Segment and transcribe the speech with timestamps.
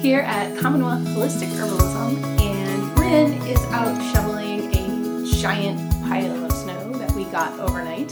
[0.00, 6.92] Here at Commonwealth Holistic Herbalism, and Ryn is out shoveling a giant pile of snow
[6.94, 8.10] that we got overnight.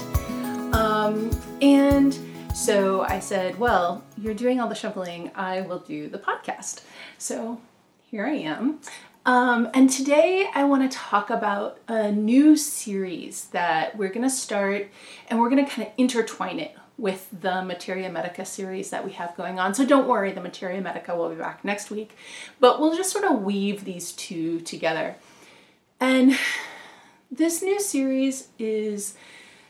[0.75, 1.31] Um,
[1.63, 2.19] and
[2.55, 6.83] so I said, Well, you're doing all the shoveling, I will do the podcast.
[7.17, 7.59] So
[8.03, 8.81] here I am.
[9.25, 14.31] Um, and today I want to talk about a new series that we're going to
[14.31, 14.89] start
[15.29, 19.13] and we're going to kind of intertwine it with the Materia Medica series that we
[19.13, 19.73] have going on.
[19.73, 22.17] So don't worry, the Materia Medica will be back next week,
[22.59, 25.15] but we'll just sort of weave these two together.
[26.01, 26.37] And
[27.31, 29.15] this new series is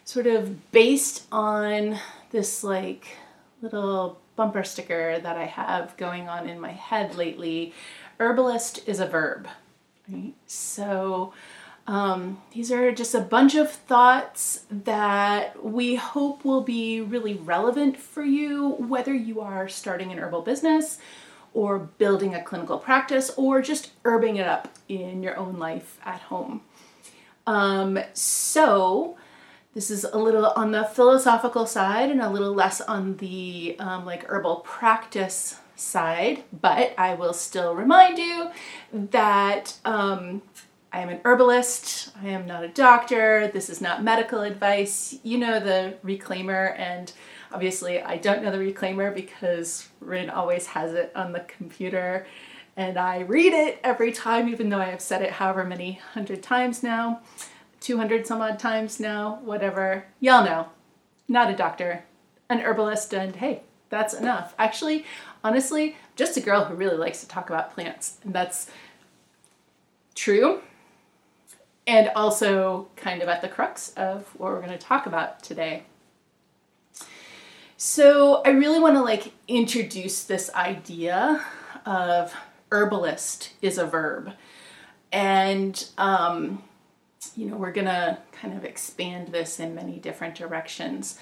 [0.04, 1.98] sort of based on
[2.30, 3.08] this like
[3.60, 7.74] little bumper sticker that I have going on in my head lately.
[8.18, 9.48] Herbalist is a verb.
[10.08, 10.32] Right?
[10.46, 11.34] So
[11.88, 17.96] um, these are just a bunch of thoughts that we hope will be really relevant
[17.96, 20.98] for you, whether you are starting an herbal business
[21.54, 26.20] or building a clinical practice or just herbing it up in your own life at
[26.20, 26.60] home.
[27.46, 29.16] Um, so,
[29.72, 34.04] this is a little on the philosophical side and a little less on the um,
[34.04, 38.50] like herbal practice side, but I will still remind you
[38.92, 40.42] that um,
[40.92, 42.10] I am an herbalist.
[42.22, 43.48] I am not a doctor.
[43.48, 45.18] This is not medical advice.
[45.22, 47.12] You know the reclaimer, and
[47.52, 52.26] obviously, I don't know the reclaimer because Ryn always has it on the computer,
[52.76, 56.42] and I read it every time, even though I have said it however many hundred
[56.42, 57.20] times now
[57.80, 60.06] 200 some odd times now, whatever.
[60.20, 60.68] Y'all know.
[61.28, 62.04] Not a doctor,
[62.48, 64.54] an herbalist, and hey, that's enough.
[64.58, 65.04] Actually,
[65.44, 68.70] honestly, just a girl who really likes to talk about plants, and that's
[70.14, 70.62] true
[71.88, 75.84] and also kind of at the crux of what we're going to talk about today.
[77.78, 81.42] So, I really want to like introduce this idea
[81.86, 82.34] of
[82.70, 84.32] herbalist is a verb.
[85.10, 86.62] And um,
[87.34, 91.18] you know, we're going to kind of expand this in many different directions.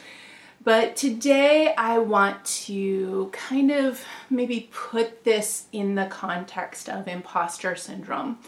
[0.65, 7.77] But today I want to kind of maybe put this in the context of imposter
[7.77, 8.39] syndrome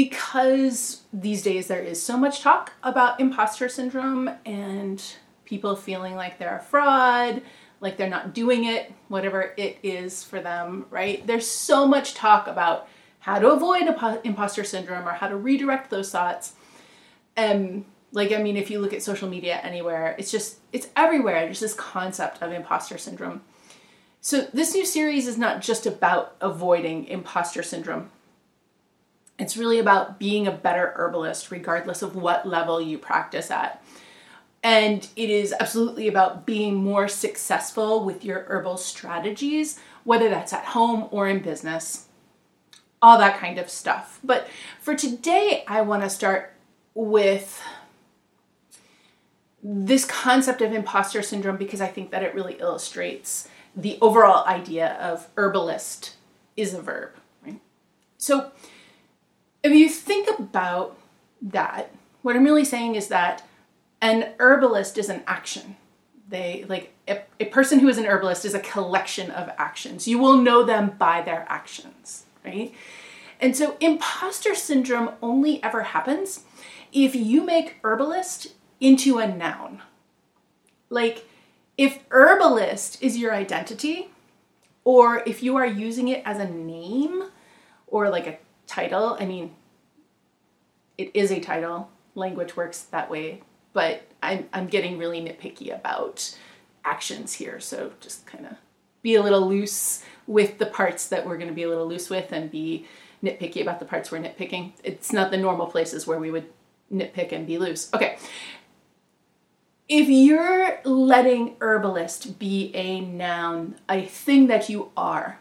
[0.00, 5.04] because these days there is so much talk about imposter syndrome and
[5.44, 7.42] people feeling like they're a fraud,
[7.82, 11.26] like they're not doing it, whatever it is for them, right?
[11.26, 13.82] There's so much talk about how to avoid
[14.24, 16.54] imposter syndrome or how to redirect those thoughts.
[17.36, 21.44] And like, I mean, if you look at social media anywhere, it's just, it's everywhere.
[21.44, 23.42] There's this concept of imposter syndrome.
[24.22, 28.10] So, this new series is not just about avoiding imposter syndrome.
[29.40, 33.82] It's really about being a better herbalist, regardless of what level you practice at.
[34.62, 40.66] And it is absolutely about being more successful with your herbal strategies, whether that's at
[40.66, 42.06] home or in business,
[43.00, 44.20] all that kind of stuff.
[44.22, 46.52] But for today, I want to start
[46.94, 47.62] with
[49.62, 54.94] this concept of imposter syndrome because I think that it really illustrates the overall idea
[54.94, 56.16] of herbalist
[56.56, 57.12] is a verb,
[57.44, 57.60] right?
[58.18, 58.52] So,
[59.62, 60.96] if you think about
[61.42, 63.46] that, what I'm really saying is that
[64.00, 65.76] an herbalist is an action.
[66.28, 70.06] They like a, a, person who is an herbalist is a collection of actions.
[70.06, 72.72] You will know them by their actions, right?
[73.40, 76.44] And so imposter syndrome only ever happens
[76.92, 78.48] if you make herbalist
[78.80, 79.82] into a noun.
[80.88, 81.26] Like
[81.76, 84.10] if herbalist is your identity,
[84.84, 87.24] or if you are using it as a name
[87.86, 88.38] or like a
[88.70, 89.16] title.
[89.18, 89.54] I mean,
[90.96, 91.90] it is a title.
[92.14, 93.42] Language works that way,
[93.72, 96.36] but I'm I'm getting really nitpicky about
[96.84, 97.60] actions here.
[97.60, 98.52] So just kind of
[99.02, 102.08] be a little loose with the parts that we're going to be a little loose
[102.08, 102.86] with and be
[103.24, 104.72] nitpicky about the parts we're nitpicking.
[104.84, 106.46] It's not the normal places where we would
[106.92, 107.92] nitpick and be loose.
[107.92, 108.18] Okay.
[109.88, 115.39] If you're letting herbalist be a noun, a thing that you are,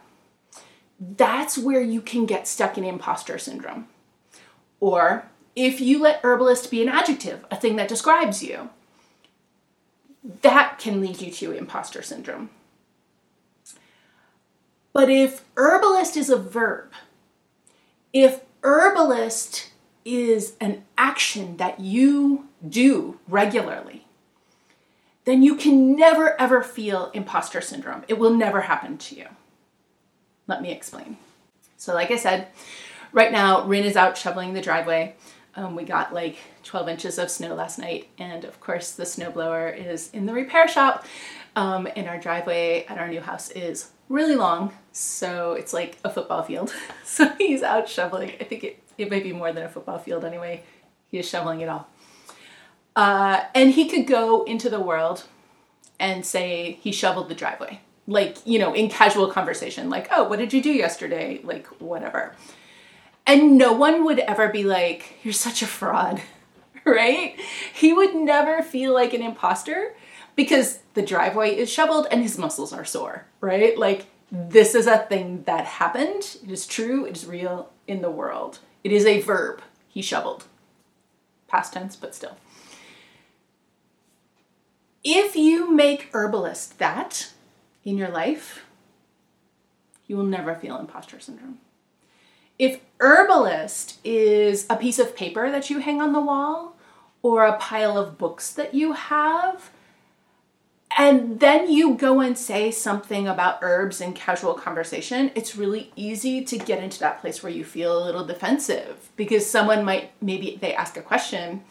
[1.00, 3.88] that's where you can get stuck in imposter syndrome.
[4.80, 5.26] Or
[5.56, 8.70] if you let herbalist be an adjective, a thing that describes you,
[10.42, 12.50] that can lead you to imposter syndrome.
[14.92, 16.92] But if herbalist is a verb,
[18.12, 19.72] if herbalist
[20.04, 24.06] is an action that you do regularly,
[25.26, 28.04] then you can never ever feel imposter syndrome.
[28.08, 29.28] It will never happen to you.
[30.50, 31.18] Let me explain.
[31.78, 32.48] So, like I said,
[33.14, 35.16] right now, Ryn is out shoveling the driveway.
[35.56, 39.78] Um, we got like 12 inches of snow last night, and of course, the snowblower
[39.78, 41.06] is in the repair shop.
[41.56, 46.10] Um, and our driveway at our new house is really long, so it's like a
[46.10, 46.74] football field.
[47.06, 48.32] so he's out shoveling.
[48.42, 50.64] I think it, it might be more than a football field anyway.
[51.12, 51.88] He is shoveling it all.
[52.96, 55.26] Uh, and he could go into the world
[56.00, 57.82] and say he shoveled the driveway.
[58.10, 61.40] Like, you know, in casual conversation, like, oh, what did you do yesterday?
[61.44, 62.36] Like, whatever.
[63.28, 66.22] And no one would ever be like, you're such a fraud,
[66.86, 67.40] right?
[67.74, 69.94] He would never feel like an imposter
[70.36, 73.78] because the driveway is shoveled and his muscles are sore, right?
[73.78, 76.38] Like, this is a thing that happened.
[76.44, 78.60] It is true, it is real in the world.
[78.84, 79.62] It is a verb.
[79.88, 80.46] He shoveled.
[81.48, 82.38] Past tense, but still.
[85.04, 87.32] If you make herbalist that
[87.90, 88.66] in your life,
[90.08, 91.60] you will never feel imposter syndrome.
[92.58, 96.76] If herbalist is a piece of paper that you hang on the wall
[97.22, 99.72] or a pile of books that you have,
[100.98, 106.44] and then you go and say something about herbs in casual conversation, it's really easy
[106.44, 110.58] to get into that place where you feel a little defensive because someone might, maybe
[110.60, 111.64] they ask a question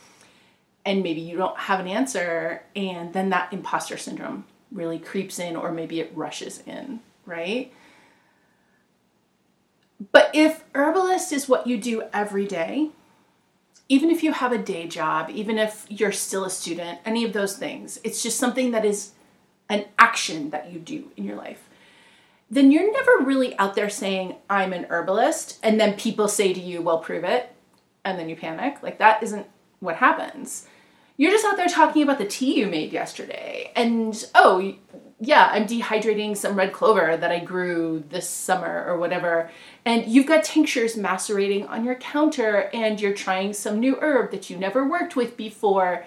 [0.86, 5.56] and maybe you don't have an answer, and then that imposter syndrome really creeps in,
[5.56, 7.72] or maybe it rushes in, right?
[10.12, 12.90] But if herbalist is what you do every day,
[13.88, 17.32] even if you have a day job, even if you're still a student, any of
[17.32, 19.12] those things, it's just something that is
[19.68, 21.68] an action that you do in your life,
[22.50, 26.60] then you're never really out there saying, I'm an herbalist, and then people say to
[26.60, 27.52] you, Well, prove it,
[28.04, 28.82] and then you panic.
[28.82, 29.46] Like, that isn't
[29.80, 30.66] what happens.
[31.18, 34.76] You're just out there talking about the tea you made yesterday, and oh,
[35.20, 39.50] yeah, I'm dehydrating some red clover that I grew this summer or whatever.
[39.84, 44.48] And you've got tinctures macerating on your counter and you're trying some new herb that
[44.48, 46.06] you never worked with before.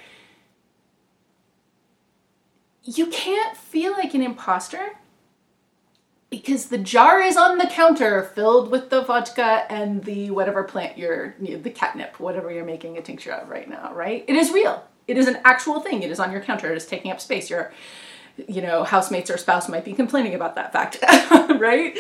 [2.84, 4.92] You can't feel like an imposter
[6.30, 10.98] because the jar is on the counter filled with the vodka and the whatever plant
[10.98, 14.24] you're, you know, the catnip, whatever you're making a tincture of right now, right?
[14.30, 14.86] It is real.
[15.08, 16.04] It is an actual thing.
[16.04, 16.72] It is on your counter.
[16.72, 17.50] It is taking up space.
[17.50, 17.72] You're
[18.48, 20.98] you know, housemates or spouse might be complaining about that fact,
[21.60, 21.98] right?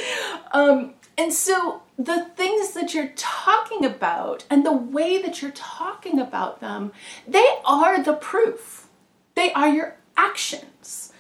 [0.52, 6.20] Um, and so the things that you're talking about and the way that you're talking
[6.20, 6.92] about them,
[7.28, 8.88] they are the proof.
[9.36, 11.14] They are your actions.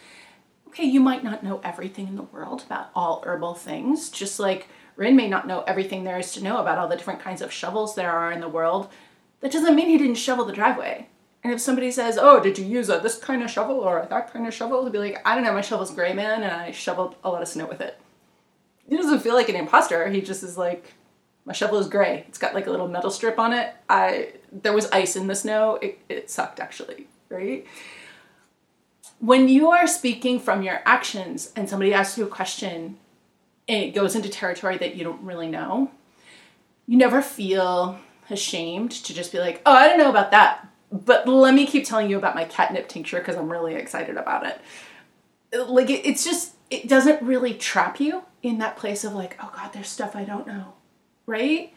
[0.69, 4.69] Okay, you might not know everything in the world about all herbal things, just like
[4.95, 7.51] Ryn may not know everything there is to know about all the different kinds of
[7.51, 8.87] shovels there are in the world.
[9.41, 11.07] That doesn't mean he didn't shovel the driveway.
[11.43, 14.31] And if somebody says, "Oh, did you use a this kind of shovel or that
[14.31, 15.53] kind of shovel?" He'll be like, "I don't know.
[15.53, 17.99] My shovel's gray, man, and I shoveled a lot of snow with it."
[18.87, 20.07] He doesn't feel like an imposter.
[20.09, 20.93] He just is like,
[21.45, 22.25] "My shovel is gray.
[22.27, 23.73] It's got like a little metal strip on it.
[23.89, 25.79] I there was ice in the snow.
[25.81, 27.65] It, it sucked actually, right?"
[29.19, 32.97] When you are speaking from your actions and somebody asks you a question
[33.67, 35.91] and it goes into territory that you don't really know,
[36.87, 37.99] you never feel
[38.31, 41.85] ashamed to just be like, "Oh, I don't know about that." But let me keep
[41.85, 44.59] telling you about my catnip tincture because I'm really excited about it.
[45.67, 49.51] Like, it, it's just, it doesn't really trap you in that place of like, oh
[49.55, 50.73] God, there's stuff I don't know,
[51.25, 51.73] right?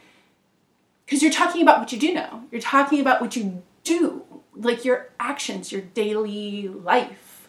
[1.04, 2.44] Because you're talking about what you do know.
[2.50, 7.48] You're talking about what you do, like your actions, your daily life.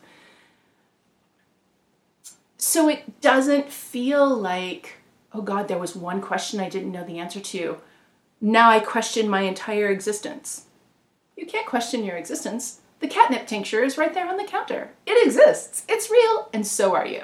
[2.58, 4.98] So it doesn't feel like,
[5.34, 7.78] oh God, there was one question I didn't know the answer to.
[8.42, 10.66] Now I question my entire existence
[11.36, 12.82] you can't question your existence.
[13.00, 14.92] The catnip tincture is right there on the counter.
[15.06, 17.24] It exists, it's real, and so are you.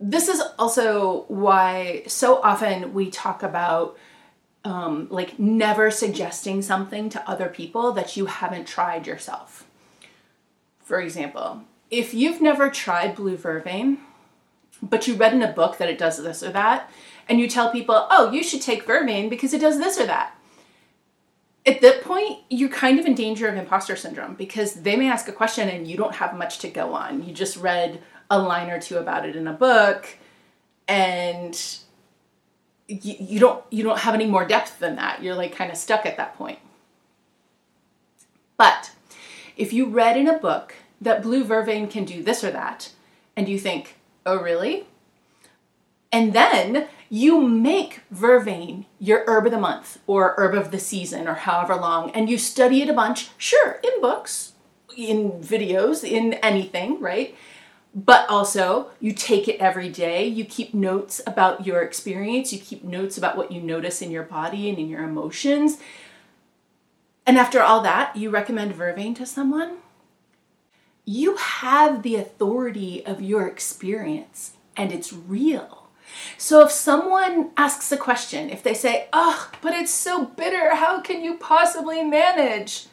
[0.00, 3.96] This is also why so often we talk about
[4.64, 9.66] um, like never suggesting something to other people that you haven't tried yourself.
[10.82, 13.98] For example, if you've never tried blue vervain,
[14.82, 16.90] but you read in a book that it does this or that,
[17.28, 20.34] and you tell people, oh, you should take vervain because it does this or that
[21.66, 25.28] at that point, you're kind of in danger of imposter syndrome because they may ask
[25.28, 27.24] a question and you don't have much to go on.
[27.24, 30.06] You just read a line or two about it in a book
[30.86, 31.58] and
[32.86, 35.22] you, you don't you don't have any more depth than that.
[35.22, 36.58] You're like kind of stuck at that point.
[38.56, 38.92] But
[39.56, 42.90] if you read in a book that blue vervain can do this or that
[43.36, 44.86] and you think, "Oh, really?"
[46.14, 51.26] And then you make vervain your herb of the month or herb of the season
[51.26, 54.52] or however long, and you study it a bunch, sure, in books,
[54.96, 57.34] in videos, in anything, right?
[57.94, 60.26] But also, you take it every day.
[60.26, 62.52] You keep notes about your experience.
[62.52, 65.78] You keep notes about what you notice in your body and in your emotions.
[67.26, 69.78] And after all that, you recommend vervain to someone.
[71.04, 75.83] you have the authority of your experience and it's real.
[76.38, 81.00] So if someone asks a question, if they say, oh, but it's so bitter, how
[81.00, 82.86] can you possibly manage?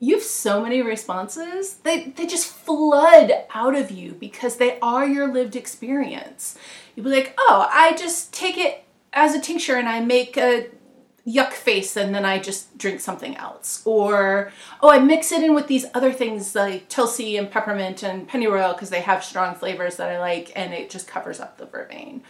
[0.00, 1.74] You have so many responses.
[1.76, 6.56] They, they just flood out of you because they are your lived experience.
[6.94, 10.68] You'd be like, oh, I just take it as a tincture and I make a
[11.28, 13.82] yuck face and then I just drink something else.
[13.84, 18.28] Or, oh, I mix it in with these other things like Tulsi and peppermint and
[18.28, 21.66] pennyroyal because they have strong flavors that I like and it just covers up the
[21.66, 22.22] vervain.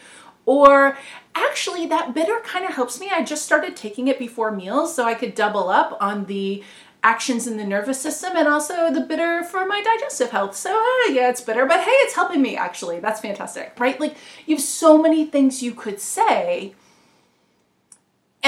[0.46, 0.96] Or
[1.34, 3.10] actually, that bitter kind of helps me.
[3.12, 6.64] I just started taking it before meals so I could double up on the
[7.04, 10.56] actions in the nervous system and also the bitter for my digestive health.
[10.56, 12.98] So, uh, yeah, it's bitter, but hey, it's helping me actually.
[12.98, 14.00] That's fantastic, right?
[14.00, 16.74] Like, you have so many things you could say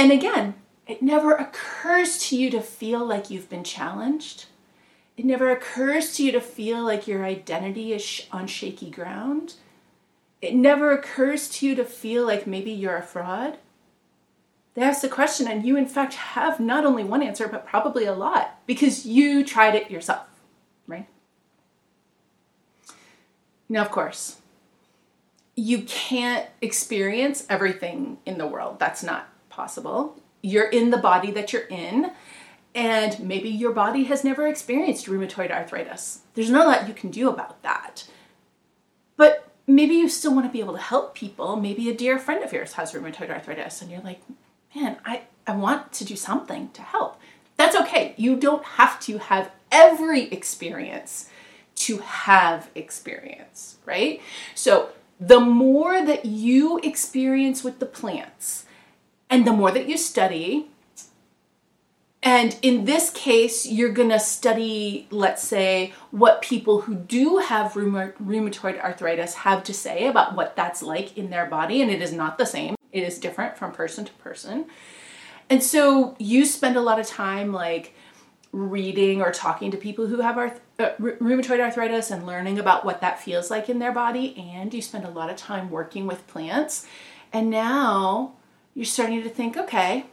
[0.00, 0.54] and again,
[0.86, 4.46] it never occurs to you to feel like you've been challenged.
[5.14, 9.56] It never occurs to you to feel like your identity is on shaky ground.
[10.40, 13.58] It never occurs to you to feel like maybe you're a fraud.
[14.72, 18.06] They ask the question, and you, in fact, have not only one answer, but probably
[18.06, 20.26] a lot because you tried it yourself,
[20.86, 21.08] right?
[23.68, 24.38] Now, of course,
[25.56, 28.78] you can't experience everything in the world.
[28.78, 29.28] That's not
[29.60, 30.16] possible.
[30.42, 32.12] You're in the body that you're in,
[32.74, 36.20] and maybe your body has never experienced rheumatoid arthritis.
[36.34, 38.08] There's not a lot you can do about that.
[39.16, 41.56] But maybe you still want to be able to help people.
[41.56, 44.22] Maybe a dear friend of yours has rheumatoid arthritis, and you're like,
[44.74, 47.20] man, I, I want to do something to help.
[47.58, 48.14] That's okay.
[48.16, 51.28] You don't have to have every experience
[51.86, 54.22] to have experience, right?
[54.54, 54.90] So,
[55.20, 58.64] the more that you experience with the plants,
[59.30, 60.66] and the more that you study,
[62.22, 67.72] and in this case, you're going to study, let's say, what people who do have
[67.72, 71.80] rheumatoid arthritis have to say about what that's like in their body.
[71.80, 74.66] And it is not the same, it is different from person to person.
[75.48, 77.94] And so you spend a lot of time like
[78.52, 83.00] reading or talking to people who have arth- uh, rheumatoid arthritis and learning about what
[83.00, 84.36] that feels like in their body.
[84.36, 86.86] And you spend a lot of time working with plants.
[87.32, 88.34] And now
[88.80, 90.06] you're starting to think, okay,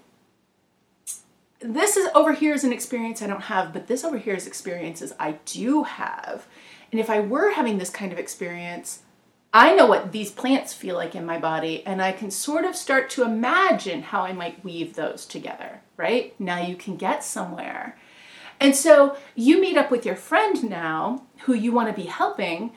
[1.62, 4.45] this is over here is an experience I don't have, but this over here is
[4.45, 6.45] experiences I do have.
[6.91, 9.03] And if I were having this kind of experience,
[9.53, 12.75] I know what these plants feel like in my body, and I can sort of
[12.75, 16.38] start to imagine how I might weave those together, right?
[16.38, 17.97] Now you can get somewhere.
[18.59, 22.71] And so you meet up with your friend now who you want to be helping,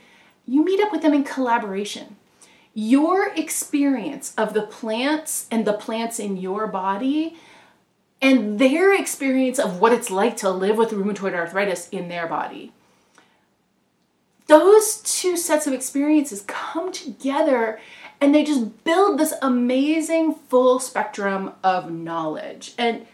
[0.47, 2.14] you meet up with them in collaboration
[2.75, 7.37] your experience of the plants and the plants in your body
[8.23, 12.73] and their experience of what it's like to live with rheumatoid arthritis in their body.
[14.47, 17.81] Those two sets of experiences come together
[18.21, 22.75] and they just build this amazing full spectrum of knowledge.
[22.77, 23.07] And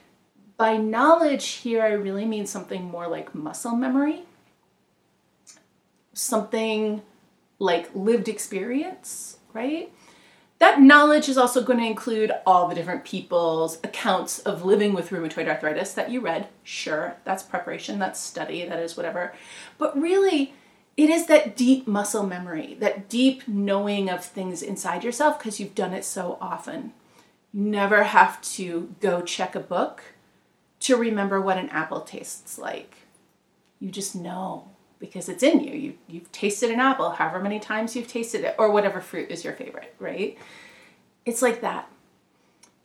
[0.56, 4.24] by knowledge here, I really mean something more like muscle memory,
[6.12, 7.02] something
[7.58, 9.92] like lived experience, right?
[10.58, 15.10] That knowledge is also going to include all the different people's accounts of living with
[15.10, 16.48] rheumatoid arthritis that you read.
[16.62, 19.34] Sure, that's preparation, that's study, that is whatever.
[19.76, 20.54] But really,
[20.96, 25.74] it is that deep muscle memory, that deep knowing of things inside yourself because you've
[25.74, 26.94] done it so often.
[27.52, 30.02] You never have to go check a book
[30.80, 32.96] to remember what an apple tastes like.
[33.78, 35.74] You just know because it's in you.
[35.74, 35.94] you.
[36.08, 39.52] You've tasted an apple however many times you've tasted it, or whatever fruit is your
[39.52, 40.38] favorite, right?
[41.24, 41.90] It's like that.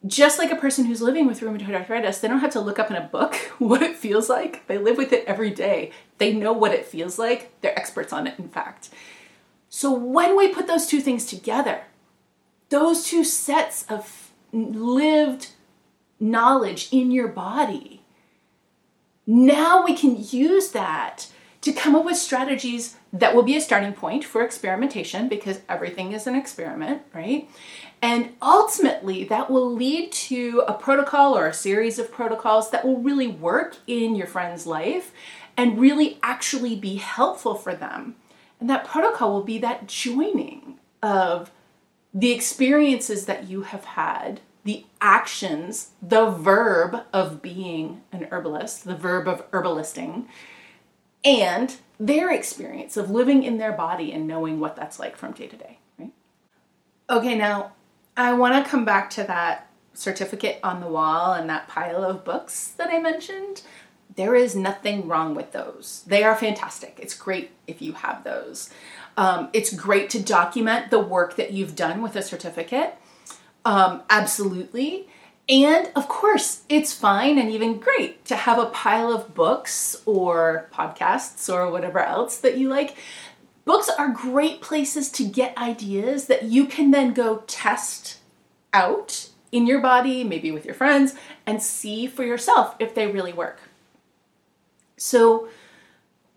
[0.06, 2.90] Just like a person who's living with rheumatoid arthritis, they don't have to look up
[2.90, 4.66] in a book what it feels like.
[4.68, 5.92] They live with it every day.
[6.18, 7.52] They know what it feels like.
[7.62, 8.90] They're experts on it, in fact.
[9.70, 11.84] So when we put those two things together,
[12.70, 15.50] those two sets of lived
[16.20, 18.02] knowledge in your body,
[19.28, 21.28] now we can use that
[21.62, 26.12] to come up with strategies that will be a starting point for experimentation because everything
[26.12, 27.48] is an experiment, right?
[28.02, 32.98] And ultimately, that will lead to a protocol or a series of protocols that will
[32.98, 35.12] really work in your friend's life
[35.56, 38.16] and really actually be helpful for them.
[38.60, 41.52] And that protocol will be that joining of
[42.14, 48.96] the experiences that you have had, the actions, the verb of being an herbalist, the
[48.96, 50.26] verb of herbalisting,
[51.24, 55.48] and their experience of living in their body and knowing what that's like from day
[55.48, 56.12] to day, right?
[57.10, 57.74] Okay, now
[58.18, 62.24] I want to come back to that certificate on the wall and that pile of
[62.24, 63.62] books that I mentioned.
[64.16, 66.04] there is nothing wrong with those.
[66.08, 67.00] They are fantastic.
[67.02, 68.70] It's great if you have those.
[69.18, 72.96] Um, it's great to document the work that you've done with a certificate.
[73.64, 75.08] Um, absolutely.
[75.52, 80.70] And of course, it's fine and even great to have a pile of books or
[80.74, 82.96] podcasts or whatever else that you like.
[83.66, 88.20] Books are great places to get ideas that you can then go test
[88.72, 91.16] out in your body, maybe with your friends,
[91.46, 93.60] and see for yourself if they really work.
[94.96, 95.50] So,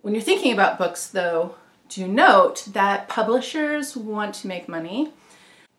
[0.02, 1.54] when you're thinking about books, though,
[1.88, 5.12] do note that publishers want to make money.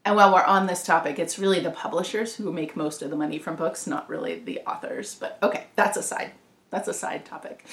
[0.06, 3.16] And while we're on this topic, it's really the publishers who make most of the
[3.16, 5.16] money from books, not really the authors.
[5.16, 6.32] But okay, that's a side.
[6.70, 7.66] That's a side topic.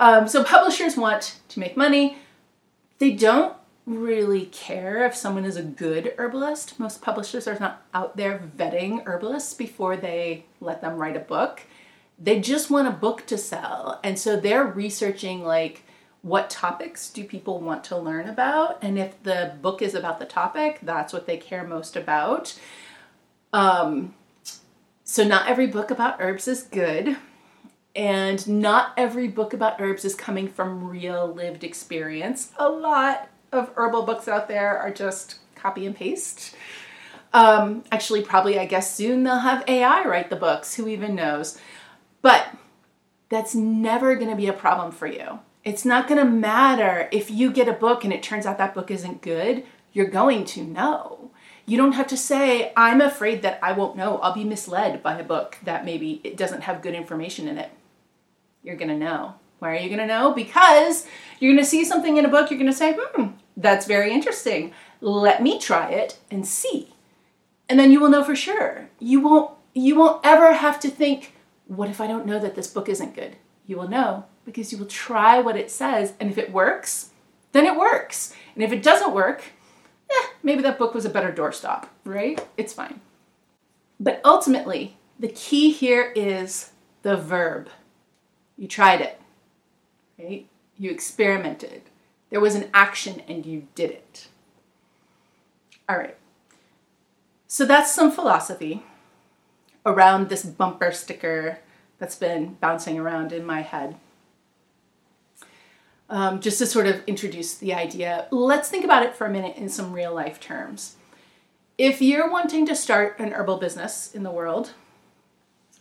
[0.00, 2.18] Um, so publishers want to make money.
[2.98, 6.80] They don't really care if someone is a good herbalist.
[6.80, 11.62] Most publishers are not out there vetting herbalists before they let them write a book.
[12.18, 14.00] They just want a book to sell.
[14.02, 15.84] And so they're researching like
[16.26, 20.24] what topics do people want to learn about and if the book is about the
[20.24, 22.58] topic, that's what they care most about.
[23.52, 24.14] Um
[25.04, 27.16] so not every book about herbs is good.
[27.94, 32.50] And not every book about herbs is coming from real lived experience.
[32.58, 36.54] A lot of herbal books out there are just copy and paste.
[37.32, 40.74] Um, actually, probably, I guess soon they'll have AI write the books.
[40.74, 41.58] Who even knows?
[42.20, 42.48] But
[43.28, 45.38] that's never going to be a problem for you.
[45.66, 48.72] It's not going to matter if you get a book and it turns out that
[48.72, 49.64] book isn't good.
[49.92, 51.32] You're going to know.
[51.66, 54.18] You don't have to say, I'm afraid that I won't know.
[54.18, 57.72] I'll be misled by a book that maybe it doesn't have good information in it.
[58.62, 59.34] You're going to know.
[59.58, 60.32] Why are you going to know?
[60.32, 61.04] Because
[61.40, 64.12] you're going to see something in a book, you're going to say, hmm, that's very
[64.12, 64.72] interesting.
[65.00, 66.94] Let me try it and see.
[67.68, 68.88] And then you will know for sure.
[69.00, 71.34] You won't you won't ever have to think,
[71.66, 73.34] what if I don't know that this book isn't good?
[73.66, 77.10] You will know because you will try what it says and if it works,
[77.52, 78.34] then it works.
[78.54, 79.42] And if it doesn't work,
[80.10, 82.42] eh, maybe that book was a better doorstop, right?
[82.56, 83.00] It's fine.
[84.00, 86.70] But ultimately, the key here is
[87.02, 87.68] the verb.
[88.56, 89.20] You tried it
[90.18, 90.46] right?
[90.78, 91.82] You experimented.
[92.30, 94.28] There was an action and you did it.
[95.88, 96.16] All right.
[97.46, 98.82] So that's some philosophy
[99.84, 101.60] around this bumper sticker
[101.98, 103.96] that's been bouncing around in my head.
[106.08, 109.56] Um, just to sort of introduce the idea, let's think about it for a minute
[109.56, 110.96] in some real life terms.
[111.78, 114.70] If you're wanting to start an herbal business in the world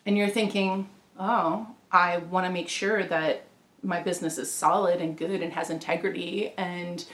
[0.06, 3.44] and you're thinking, oh, I want to make sure that
[3.84, 7.06] my business is solid and good and has integrity and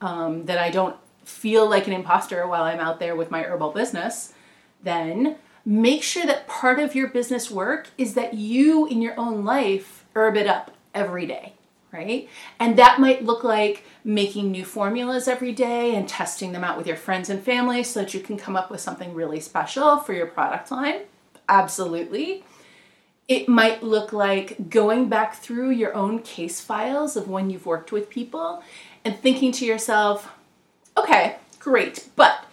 [0.00, 3.70] um, that I don't feel like an imposter while I'm out there with my herbal
[3.70, 4.32] business,
[4.82, 9.44] then make sure that part of your business work is that you in your own
[9.44, 11.54] life herb it up every day,
[11.96, 12.28] right?
[12.60, 16.86] And that might look like making new formulas every day and testing them out with
[16.86, 20.12] your friends and family so that you can come up with something really special for
[20.12, 21.00] your product line.
[21.48, 22.44] Absolutely
[23.28, 27.90] it might look like going back through your own case files of when you've worked
[27.90, 28.62] with people
[29.04, 30.32] and thinking to yourself,
[30.96, 32.45] okay, great, but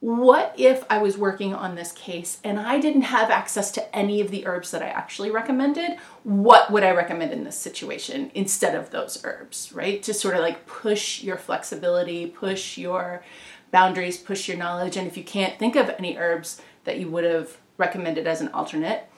[0.00, 4.20] what if I was working on this case and I didn't have access to any
[4.20, 5.98] of the herbs that I actually recommended?
[6.22, 10.02] What would I recommend in this situation instead of those herbs, right?
[10.02, 13.24] To sort of like push your flexibility, push your
[13.70, 14.96] boundaries, push your knowledge.
[14.96, 18.48] And if you can't think of any herbs that you would have recommended as an
[18.48, 19.08] alternate,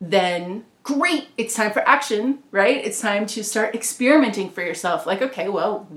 [0.00, 2.84] then great, it's time for action, right?
[2.84, 5.06] It's time to start experimenting for yourself.
[5.06, 5.88] Like, okay, well,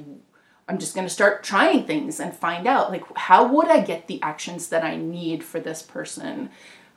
[0.68, 4.08] I'm just going to start trying things and find out like how would I get
[4.08, 6.50] the actions that I need for this person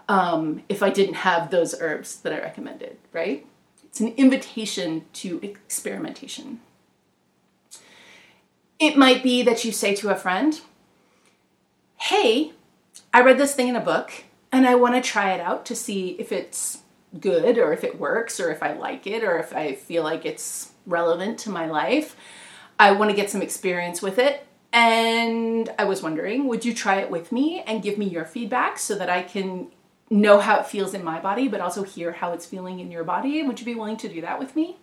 [0.09, 3.47] um, if I didn't have those herbs that I recommended, right?
[3.85, 6.61] It's an invitation to experimentation.
[8.79, 10.61] It might be that you say to a friend,
[11.97, 12.53] Hey,
[13.13, 14.13] I read this thing in a book
[14.53, 16.83] and I want to try it out to see if it's
[17.19, 20.25] good or if it works or if I like it or if I feel like
[20.25, 22.17] it's relevant to my life.
[22.79, 24.47] I want to get some experience with it.
[24.73, 28.79] And I was wondering, would you try it with me and give me your feedback
[28.79, 29.69] so that I can
[30.11, 33.05] know how it feels in my body, but also hear how it's feeling in your
[33.05, 33.43] body?
[33.43, 34.77] Would you be willing to do that with me?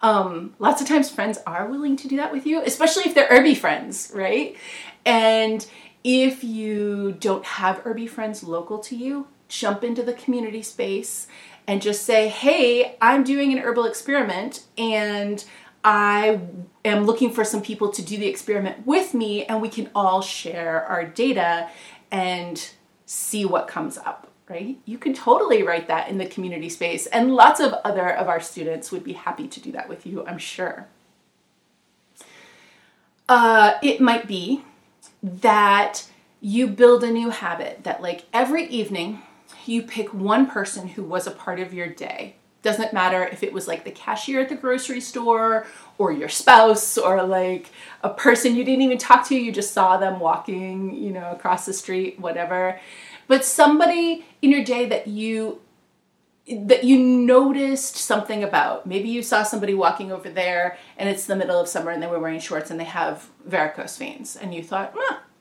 [0.00, 3.26] Um, lots of times friends are willing to do that with you, especially if they're
[3.26, 4.56] herby friends, right?
[5.04, 5.66] And
[6.04, 11.26] if you don't have herby friends local to you, jump into the community space
[11.66, 15.44] and just say, hey, I'm doing an herbal experiment and
[15.90, 16.40] I
[16.84, 20.20] am looking for some people to do the experiment with me, and we can all
[20.20, 21.70] share our data
[22.10, 22.70] and
[23.06, 24.28] see what comes up.
[24.48, 24.78] right?
[24.84, 28.40] You can totally write that in the community space, and lots of other of our
[28.40, 30.86] students would be happy to do that with you, I'm sure.
[33.28, 34.62] Uh, it might be
[35.22, 36.06] that
[36.40, 39.22] you build a new habit that, like, every evening
[39.66, 42.36] you pick one person who was a part of your day.
[42.62, 45.66] Doesn't matter if it was like the cashier at the grocery store
[45.96, 47.70] or your spouse or like
[48.02, 51.66] a person you didn't even talk to, you just saw them walking, you know, across
[51.66, 52.80] the street, whatever.
[53.28, 55.60] But somebody in your day that you
[56.48, 58.86] that you noticed something about.
[58.86, 62.06] Maybe you saw somebody walking over there and it's the middle of summer and they
[62.06, 64.34] were wearing shorts and they have varicose veins.
[64.36, 64.94] And you thought,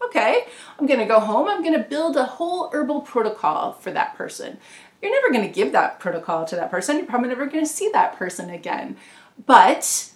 [0.03, 0.43] okay,
[0.77, 4.57] I'm gonna go home, I'm gonna build a whole herbal protocol for that person.
[5.01, 8.17] You're never gonna give that protocol to that person, you're probably never gonna see that
[8.17, 8.97] person again.
[9.45, 10.11] But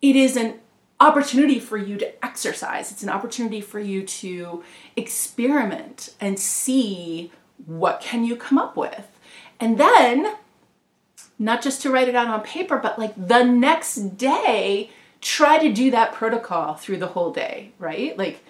[0.00, 0.60] it is an
[1.00, 4.64] opportunity for you to exercise, it's an opportunity for you to
[4.96, 7.32] experiment and see
[7.66, 9.16] what can you come up with
[9.60, 10.34] and then,
[11.38, 14.90] not just to write it out on paper, but like the next day,
[15.20, 18.16] try to do that protocol through the whole day, right?
[18.16, 18.44] Like,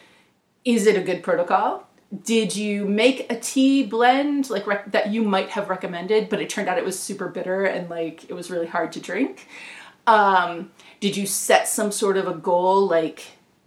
[0.64, 1.85] is it a good protocol?
[2.22, 6.48] Did you make a tea blend like rec- that you might have recommended, but it
[6.48, 9.48] turned out it was super bitter and like it was really hard to drink?
[10.06, 13.24] Um, did you set some sort of a goal like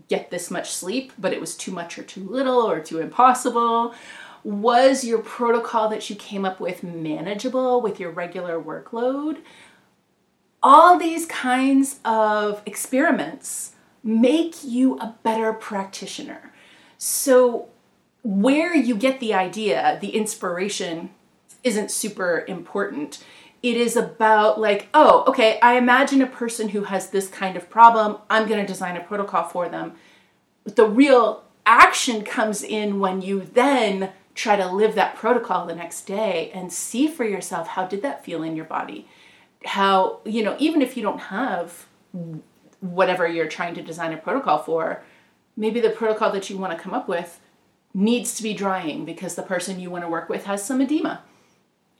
[0.07, 3.93] get this much sleep, but it was too much or too little or too impossible?
[4.43, 9.39] Was your protocol that you came up with manageable with your regular workload?
[10.63, 13.73] All these kinds of experiments
[14.03, 16.53] make you a better practitioner.
[16.97, 17.69] So,
[18.23, 21.11] where you get the idea, the inspiration,
[21.63, 23.23] isn't super important.
[23.61, 27.69] It is about, like, oh, okay, I imagine a person who has this kind of
[27.69, 28.17] problem.
[28.29, 29.93] I'm going to design a protocol for them.
[30.63, 35.75] But the real action comes in when you then try to live that protocol the
[35.75, 39.07] next day and see for yourself how did that feel in your body
[39.65, 41.85] how you know even if you don't have
[42.79, 45.03] whatever you're trying to design a protocol for
[45.57, 47.39] maybe the protocol that you want to come up with
[47.93, 51.21] needs to be drying because the person you want to work with has some edema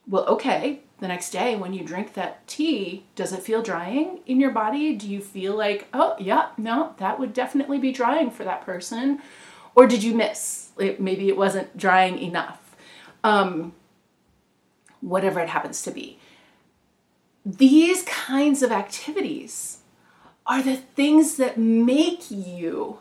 [0.07, 4.39] well okay the next day when you drink that tea does it feel drying in
[4.39, 8.43] your body do you feel like oh yeah no that would definitely be drying for
[8.43, 9.19] that person
[9.75, 12.75] or did you miss it, maybe it wasn't drying enough.
[13.23, 13.73] Um,
[15.01, 16.19] whatever it happens to be.
[17.45, 19.79] These kinds of activities
[20.45, 22.99] are the things that make you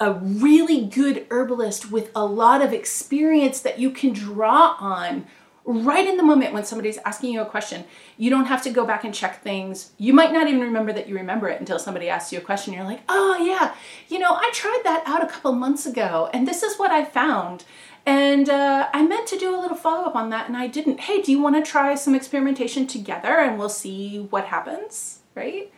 [0.00, 5.26] a really good herbalist with a lot of experience that you can draw on
[5.64, 7.84] right in the moment when somebody's asking you a question.
[8.16, 9.92] You don't have to go back and check things.
[9.98, 12.72] You might not even remember that you remember it until somebody asks you a question.
[12.72, 13.74] You're like, oh, yeah,
[14.08, 17.04] you know, I tried that out a couple months ago, and this is what I
[17.04, 17.64] found.
[18.06, 21.00] And uh, I meant to do a little follow up on that, and I didn't.
[21.00, 25.18] Hey, do you want to try some experimentation together and we'll see what happens?
[25.34, 25.70] Right?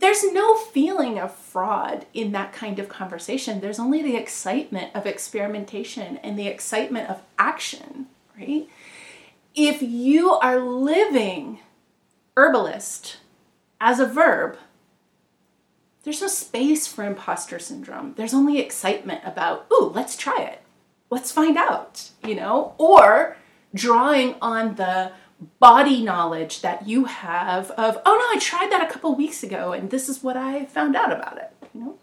[0.00, 3.60] There's no feeling of fraud in that kind of conversation.
[3.60, 8.06] There's only the excitement of experimentation and the excitement of action,
[8.38, 8.68] right?
[9.54, 11.60] if you are living
[12.36, 13.18] herbalist
[13.80, 14.56] as a verb,
[16.02, 18.14] there's no space for imposter syndrome.
[18.16, 20.62] There's only excitement about, ooh, let's try it.
[21.10, 22.74] Let's find out, you know?
[22.78, 23.36] Or
[23.74, 25.12] drawing on the
[25.58, 29.72] body knowledge that you have of, oh no, I tried that a couple weeks ago
[29.72, 31.98] and this is what I found out about it, you know?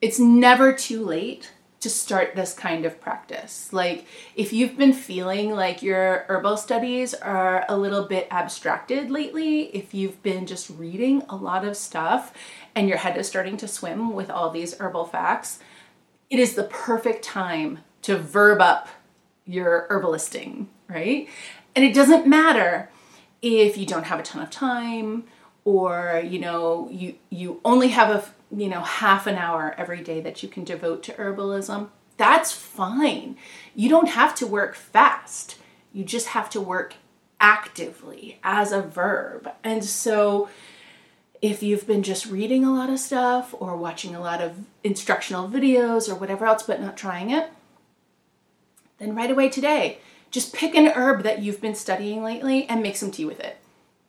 [0.00, 3.70] It's never too late to start this kind of practice.
[3.70, 9.64] Like, if you've been feeling like your herbal studies are a little bit abstracted lately,
[9.76, 12.32] if you've been just reading a lot of stuff
[12.74, 15.58] and your head is starting to swim with all these herbal facts,
[16.30, 18.88] it is the perfect time to verb up
[19.44, 21.28] your herbalisting, right?
[21.76, 22.88] And it doesn't matter
[23.42, 25.24] if you don't have a ton of time
[25.64, 28.24] or you know you you only have a
[28.56, 33.36] you know, half an hour every day that you can devote to herbalism, that's fine.
[33.74, 35.58] You don't have to work fast.
[35.92, 36.94] You just have to work
[37.40, 39.50] actively as a verb.
[39.62, 40.48] And so
[41.42, 45.48] if you've been just reading a lot of stuff or watching a lot of instructional
[45.48, 47.50] videos or whatever else but not trying it,
[48.98, 49.98] then right away today,
[50.34, 53.56] just pick an herb that you've been studying lately and make some tea with it.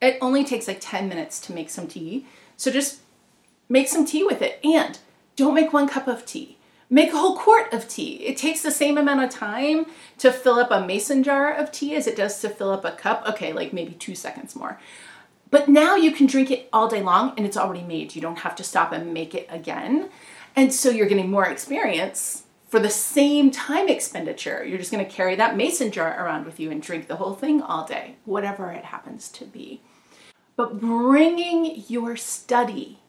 [0.02, 2.26] It only takes like 10 minutes to make some tea.
[2.58, 3.02] So just
[3.70, 4.60] make some tea with it.
[4.64, 4.98] And
[5.36, 6.58] don't make one cup of tea.
[6.90, 8.26] Make a whole quart of tea.
[8.26, 9.86] It takes the same amount of time
[10.18, 12.94] to fill up a mason jar of tea as it does to fill up a
[12.94, 13.24] cup.
[13.30, 14.80] Okay, like maybe two seconds more.
[15.52, 18.16] But now you can drink it all day long and it's already made.
[18.16, 20.10] You don't have to stop and make it again.
[20.56, 22.45] And so you're getting more experience
[22.76, 24.62] for the same time expenditure.
[24.66, 27.34] You're just going to carry that mason jar around with you and drink the whole
[27.34, 29.80] thing all day, whatever it happens to be.
[30.58, 33.00] But bringing your study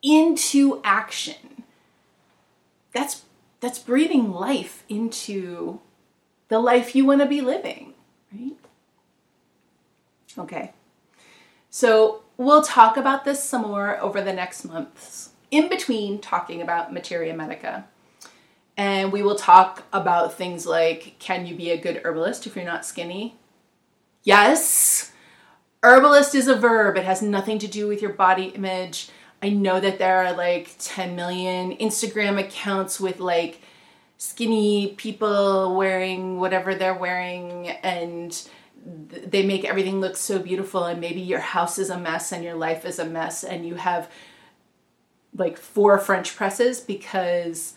[0.00, 1.64] into action,
[2.92, 3.24] that's,
[3.58, 5.80] that's breathing life into
[6.46, 7.94] the life you want to be living,
[8.32, 8.56] right?
[10.38, 10.72] Okay.
[11.68, 16.94] So we'll talk about this some more over the next months, in between talking about
[16.94, 17.86] Materia Medica.
[18.76, 22.64] And we will talk about things like can you be a good herbalist if you're
[22.64, 23.36] not skinny?
[24.22, 25.12] Yes.
[25.82, 29.08] Herbalist is a verb, it has nothing to do with your body image.
[29.42, 33.60] I know that there are like 10 million Instagram accounts with like
[34.18, 38.48] skinny people wearing whatever they're wearing and
[38.84, 42.54] they make everything look so beautiful and maybe your house is a mess and your
[42.54, 44.10] life is a mess and you have
[45.36, 47.74] like four french presses because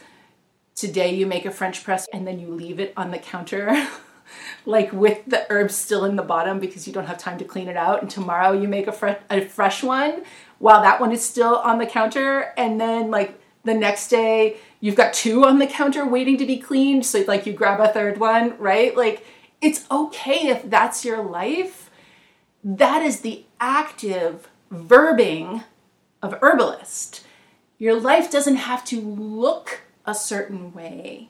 [0.80, 3.88] today you make a french press and then you leave it on the counter
[4.66, 7.68] like with the herbs still in the bottom because you don't have time to clean
[7.68, 10.24] it out and tomorrow you make a, fre- a fresh one
[10.60, 14.96] while that one is still on the counter and then like the next day you've
[14.96, 18.18] got two on the counter waiting to be cleaned so like you grab a third
[18.18, 18.96] one right?
[18.96, 19.26] Like
[19.62, 21.90] it's okay if that's your life.
[22.64, 25.66] That is the active verbing
[26.22, 27.26] of herbalist.
[27.78, 31.30] Your life doesn't have to look a certain way.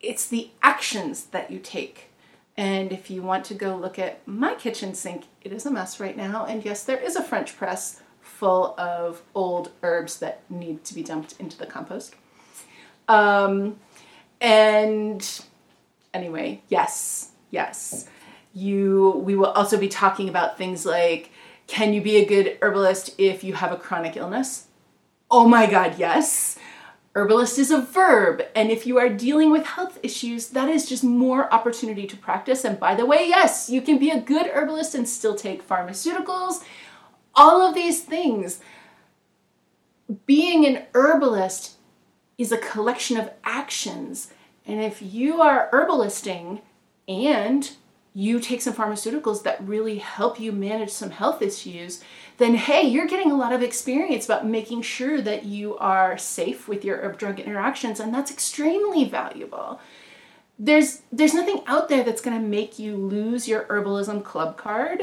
[0.00, 2.10] It's the actions that you take.
[2.56, 5.98] And if you want to go look at my kitchen sink, it is a mess
[5.98, 6.46] right now.
[6.46, 11.02] And yes, there is a French press full of old herbs that need to be
[11.02, 12.14] dumped into the compost.
[13.08, 13.80] Um,
[14.40, 15.44] and
[16.14, 18.08] anyway, yes, yes.
[18.54, 21.30] You we will also be talking about things like
[21.66, 24.68] can you be a good herbalist if you have a chronic illness?
[25.30, 26.55] Oh my god, yes.
[27.16, 31.02] Herbalist is a verb, and if you are dealing with health issues, that is just
[31.02, 32.62] more opportunity to practice.
[32.62, 36.62] And by the way, yes, you can be a good herbalist and still take pharmaceuticals.
[37.34, 38.60] All of these things.
[40.26, 41.76] Being an herbalist
[42.36, 44.30] is a collection of actions.
[44.66, 46.60] And if you are herbalisting
[47.08, 47.70] and
[48.12, 52.04] you take some pharmaceuticals that really help you manage some health issues,
[52.38, 56.68] then hey, you're getting a lot of experience about making sure that you are safe
[56.68, 59.80] with your herb drug interactions, and that's extremely valuable.
[60.58, 65.02] There's there's nothing out there that's going to make you lose your herbalism club card.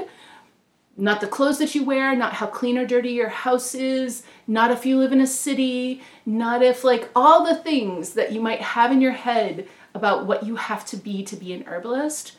[0.95, 4.69] Not the clothes that you wear, not how clean or dirty your house is, not
[4.69, 8.61] if you live in a city, not if like all the things that you might
[8.61, 12.33] have in your head about what you have to be to be an herbalist.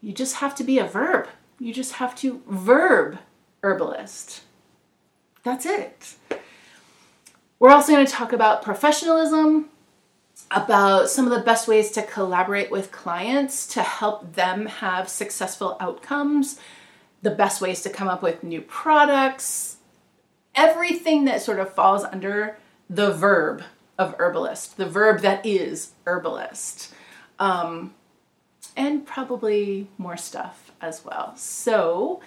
[0.00, 1.28] You just have to be a verb.
[1.60, 3.18] You just have to verb
[3.66, 4.42] herbalist.
[5.42, 6.14] That's it.
[7.58, 9.70] We're also going to talk about professionalism,
[10.50, 15.76] about some of the best ways to collaborate with clients to help them have successful
[15.80, 16.60] outcomes,
[17.22, 19.78] the best ways to come up with new products,
[20.54, 22.56] everything that sort of falls under
[22.88, 23.62] the verb
[23.98, 26.94] of herbalist, the verb that is herbalist,
[27.38, 27.94] um,
[28.76, 31.34] and probably more stuff as well.
[31.36, 32.20] So,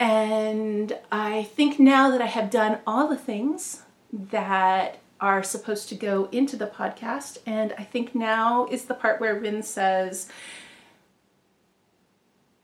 [0.00, 5.94] And I think now that I have done all the things that are supposed to
[5.94, 10.28] go into the podcast, and I think now is the part where Ryn says,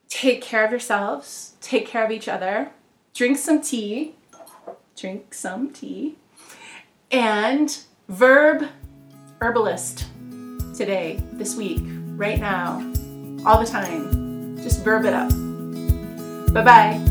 [0.09, 2.73] take care of yourselves, take care of each other,
[3.15, 4.17] drink some tea,
[4.97, 6.17] drink some tea,
[7.11, 8.69] and verb
[9.41, 10.07] herbalist
[10.77, 11.81] today, this week,
[12.17, 12.79] right now,
[13.47, 14.57] all the time.
[14.57, 15.31] Just verb it up.
[16.53, 17.08] Bye bye.